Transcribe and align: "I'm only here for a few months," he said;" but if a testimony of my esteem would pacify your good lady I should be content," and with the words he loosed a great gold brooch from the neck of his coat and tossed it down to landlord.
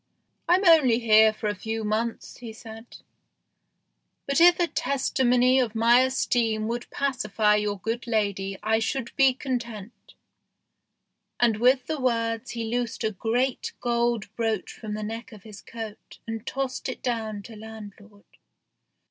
"I'm 0.49 0.65
only 0.65 0.97
here 0.97 1.31
for 1.31 1.47
a 1.47 1.53
few 1.53 1.83
months," 1.83 2.37
he 2.37 2.51
said;" 2.53 2.87
but 4.27 4.41
if 4.41 4.59
a 4.59 4.65
testimony 4.65 5.59
of 5.59 5.75
my 5.75 5.99
esteem 5.99 6.67
would 6.69 6.89
pacify 6.89 7.57
your 7.57 7.77
good 7.77 8.07
lady 8.07 8.57
I 8.63 8.79
should 8.79 9.15
be 9.15 9.35
content," 9.35 10.15
and 11.39 11.57
with 11.57 11.85
the 11.85 11.99
words 11.99 12.49
he 12.49 12.63
loosed 12.63 13.03
a 13.03 13.11
great 13.11 13.73
gold 13.79 14.35
brooch 14.35 14.73
from 14.73 14.95
the 14.95 15.03
neck 15.03 15.31
of 15.33 15.43
his 15.43 15.61
coat 15.61 16.17
and 16.25 16.47
tossed 16.47 16.89
it 16.89 17.03
down 17.03 17.43
to 17.43 17.55
landlord. 17.55 18.25